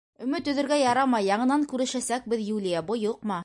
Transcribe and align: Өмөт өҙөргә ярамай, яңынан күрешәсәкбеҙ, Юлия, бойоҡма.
Өмөт 0.27 0.47
өҙөргә 0.53 0.79
ярамай, 0.83 1.27
яңынан 1.27 1.67
күрешәсәкбеҙ, 1.75 2.43
Юлия, 2.51 2.85
бойоҡма. 2.91 3.39